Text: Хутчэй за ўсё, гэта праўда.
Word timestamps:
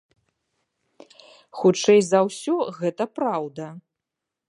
Хутчэй 1.59 2.01
за 2.11 2.19
ўсё, 2.31 2.57
гэта 2.81 3.03
праўда. 3.19 3.65